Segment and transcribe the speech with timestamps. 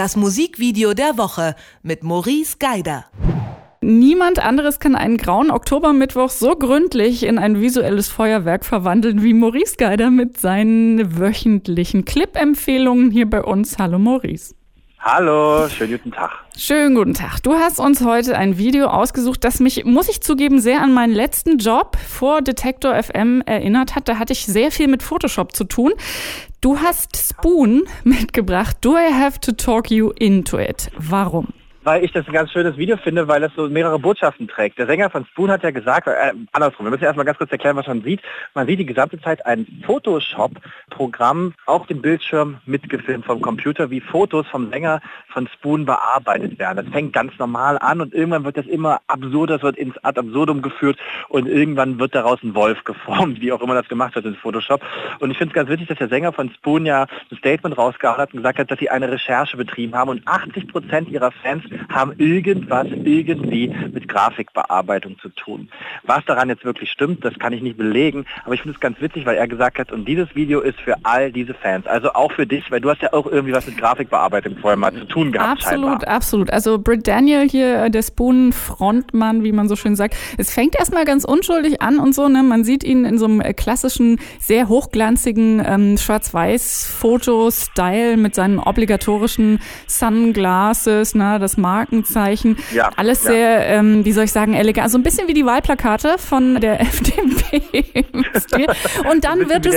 [0.00, 3.04] Das Musikvideo der Woche mit Maurice Geider.
[3.82, 9.76] Niemand anderes kann einen grauen Oktobermittwoch so gründlich in ein visuelles Feuerwerk verwandeln wie Maurice
[9.76, 13.76] Geider mit seinen wöchentlichen Clip-Empfehlungen hier bei uns.
[13.76, 14.54] Hallo Maurice.
[15.02, 16.30] Hallo, schönen guten Tag.
[16.58, 17.42] Schönen guten Tag.
[17.42, 21.14] Du hast uns heute ein Video ausgesucht, das mich, muss ich zugeben, sehr an meinen
[21.14, 24.10] letzten Job vor Detektor FM erinnert hat.
[24.10, 25.94] Da hatte ich sehr viel mit Photoshop zu tun.
[26.60, 28.76] Du hast Spoon mitgebracht.
[28.82, 30.90] Do I have to talk you into it?
[30.98, 31.48] Warum?
[31.82, 34.78] Weil ich das ein ganz schönes Video finde, weil es so mehrere Botschaften trägt.
[34.78, 37.76] Der Sänger von Spoon hat ja gesagt, äh, andersrum, wir müssen erstmal ganz kurz erklären,
[37.76, 38.20] was man sieht.
[38.54, 44.46] Man sieht die gesamte Zeit ein Photoshop-Programm auf dem Bildschirm mitgefilmt vom Computer, wie Fotos
[44.48, 46.84] vom Sänger von Spoon bearbeitet werden.
[46.84, 50.18] Das fängt ganz normal an und irgendwann wird das immer absurder, es wird ins Ad
[50.18, 50.98] absurdum geführt
[51.28, 54.82] und irgendwann wird daraus ein Wolf geformt, wie auch immer das gemacht wird in Photoshop.
[55.18, 58.18] Und ich finde es ganz wichtig, dass der Sänger von Spoon ja ein Statement rausgehauen
[58.18, 61.64] hat und gesagt hat, dass sie eine Recherche betrieben haben und 80 Prozent ihrer Fans
[61.88, 65.68] haben irgendwas irgendwie mit Grafikbearbeitung zu tun.
[66.04, 69.00] Was daran jetzt wirklich stimmt, das kann ich nicht belegen, aber ich finde es ganz
[69.00, 72.32] witzig, weil er gesagt hat, und dieses Video ist für all diese Fans, also auch
[72.32, 75.19] für dich, weil du hast ja auch irgendwie was mit Grafikbearbeitung vorher mal zu tun
[75.24, 75.64] gehabt.
[75.64, 76.08] Absolut, scheinbar.
[76.08, 76.50] absolut.
[76.50, 81.04] Also Britt Daniel hier, äh, der Spoon-Frontmann, wie man so schön sagt, es fängt erstmal
[81.04, 82.42] ganz unschuldig an und so, ne?
[82.42, 89.60] Man sieht ihn in so einem äh, klassischen, sehr hochglanzigen ähm, Schwarz-Weiß-Foto-Style mit seinen obligatorischen
[89.86, 91.38] Sunglasses, ne?
[91.38, 92.56] Das Markenzeichen.
[92.74, 93.30] Ja, Alles ja.
[93.30, 94.84] sehr, ähm, wie soll ich sagen, elegant.
[94.84, 98.04] Also ein bisschen wie die Wahlplakate von der FDP.
[99.10, 99.74] Und dann wird es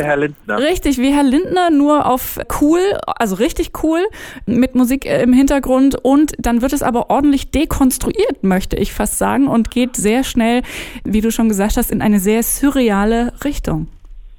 [0.50, 4.00] richtig wie Herr Lindner, nur auf cool, also richtig cool,
[4.46, 5.96] mit Musik äh, Hintergrund.
[5.96, 10.62] Und dann wird es aber ordentlich dekonstruiert, möchte ich fast sagen, und geht sehr schnell,
[11.04, 13.88] wie du schon gesagt hast, in eine sehr surreale Richtung.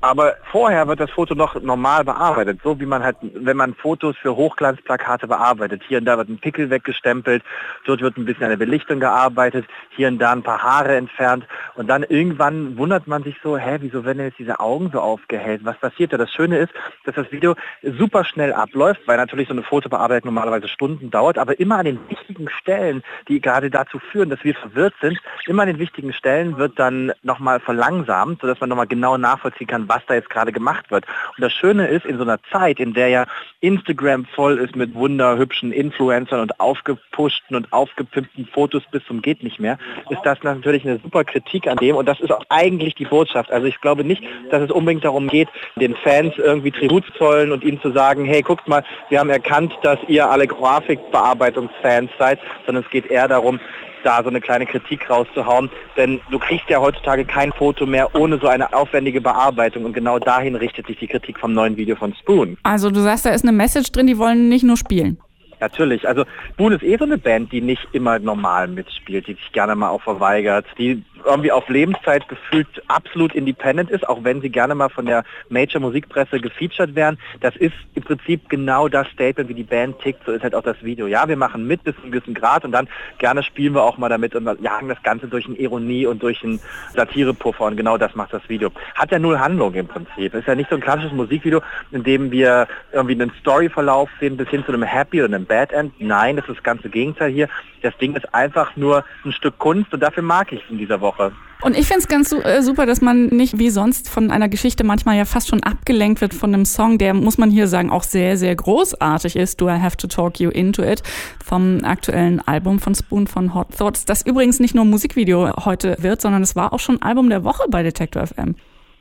[0.04, 4.14] Aber vorher wird das Foto noch normal bearbeitet, so wie man halt, wenn man Fotos
[4.18, 5.80] für Hochglanzplakate bearbeitet.
[5.88, 7.42] Hier und da wird ein Pickel weggestempelt,
[7.86, 9.64] dort wird ein bisschen eine Belichtung gearbeitet,
[9.96, 13.78] hier und da ein paar Haare entfernt und dann irgendwann wundert man sich so, hä,
[13.80, 15.64] wieso werden jetzt diese Augen so aufgehellt?
[15.64, 16.18] Was passiert da?
[16.18, 16.74] Das Schöne ist,
[17.06, 17.54] dass das Video
[17.98, 22.10] super schnell abläuft, weil natürlich so eine Fotobearbeitung normalerweise Stunden dauert, aber immer an den
[22.10, 26.58] wichtigen Stellen, die gerade dazu führen, dass wir verwirrt sind, immer an den wichtigen Stellen
[26.58, 30.90] wird dann nochmal verlangsamt, sodass man nochmal genau nachvollziehen kann, was da jetzt gerade gemacht
[30.90, 31.06] wird.
[31.36, 33.26] Und das Schöne ist, in so einer Zeit, in der ja
[33.60, 39.60] Instagram voll ist mit wunderhübschen Influencern und aufgepushten und aufgepimpten Fotos bis zum geht nicht
[39.60, 39.78] mehr,
[40.10, 43.50] ist das natürlich eine super Kritik an dem und das ist auch eigentlich die Botschaft.
[43.50, 47.62] Also ich glaube nicht, dass es unbedingt darum geht, den Fans irgendwie Tribut zollen und
[47.62, 52.84] ihnen zu sagen, hey, guckt mal, wir haben erkannt, dass ihr alle Grafikbearbeitungsfans seid, sondern
[52.84, 53.60] es geht eher darum,
[54.04, 55.70] da so eine kleine Kritik rauszuhauen.
[55.96, 59.84] Denn du kriegst ja heutzutage kein Foto mehr ohne so eine aufwendige Bearbeitung.
[59.84, 62.56] Und genau dahin richtet sich die Kritik vom neuen Video von Spoon.
[62.62, 65.18] Also du sagst, da ist eine Message drin, die wollen nicht nur spielen.
[65.60, 66.06] Natürlich.
[66.06, 69.74] Also Spoon ist eh so eine Band, die nicht immer normal mitspielt, die sich gerne
[69.74, 74.74] mal auch verweigert, die irgendwie auf Lebenszeit gefühlt absolut independent ist, auch wenn sie gerne
[74.74, 77.18] mal von der Major Musikpresse gefeatured werden.
[77.40, 80.62] Das ist im Prinzip genau das Statement, wie die Band tickt, so ist halt auch
[80.62, 81.06] das Video.
[81.06, 83.98] Ja, wir machen mit bis zu einem gewissen Grad und dann gerne spielen wir auch
[83.98, 86.60] mal damit und jagen das Ganze durch eine Ironie und durch einen
[86.94, 88.70] Satirepuffer und genau das macht das Video.
[88.94, 90.34] Hat ja null Handlung im Prinzip.
[90.34, 91.62] Ist ja nicht so ein klassisches Musikvideo,
[91.92, 95.72] in dem wir irgendwie einen Storyverlauf sehen bis hin zu einem Happy oder einem Bad
[95.72, 95.92] End.
[96.00, 97.48] Nein, das ist das ganze Gegenteil hier.
[97.82, 101.00] Das Ding ist einfach nur ein Stück Kunst und dafür mag ich es in dieser
[101.00, 101.13] Woche.
[101.18, 101.32] Woche.
[101.62, 104.84] Und ich finde es ganz äh, super, dass man nicht wie sonst von einer Geschichte
[104.84, 108.02] manchmal ja fast schon abgelenkt wird von einem Song, der, muss man hier sagen, auch
[108.02, 109.60] sehr, sehr großartig ist.
[109.60, 111.02] Do I Have to Talk You Into It
[111.42, 116.20] vom aktuellen Album von Spoon von Hot Thoughts, das übrigens nicht nur Musikvideo heute wird,
[116.20, 118.56] sondern es war auch schon Album der Woche bei Detektor FM.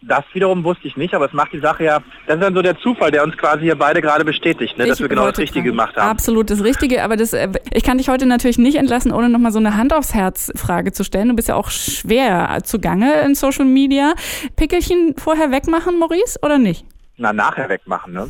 [0.08, 2.62] Das wiederum wusste ich nicht, aber es macht die Sache ja, das ist dann so
[2.62, 5.70] der Zufall, der uns quasi hier beide gerade bestätigt, ne, dass wir genau das Richtige
[5.70, 6.10] gemacht haben.
[6.10, 9.52] Absolut das Richtige, aber das, äh, ich kann dich heute natürlich nicht entlassen, ohne nochmal
[9.52, 11.30] so eine Hand aufs Herz Frage zu stellen.
[11.30, 14.14] Du bist ja auch schwer zugange in Social Media.
[14.56, 16.86] Pickelchen vorher wegmachen, Maurice, oder nicht?
[17.18, 18.28] Na, nachher wegmachen, ne?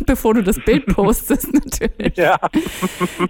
[0.06, 2.16] Bevor du das Bild postest, natürlich.
[2.16, 2.38] Ja.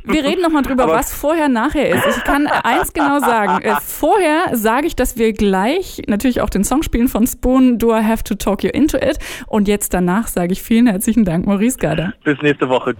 [0.04, 2.16] Wir reden nochmal drüber, Aber was vorher nachher ist.
[2.16, 3.62] Ich kann eins genau sagen.
[3.62, 7.94] Äh, vorher sage ich, dass wir gleich natürlich auch den Song spielen von Spoon, Do
[7.96, 9.18] I Have to Talk You Into It?
[9.46, 12.14] Und jetzt danach sage ich vielen herzlichen Dank, Maurice Garder.
[12.24, 12.94] Bis nächste Woche.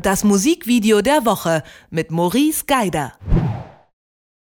[0.00, 3.12] Das Musikvideo der Woche mit Maurice Geider.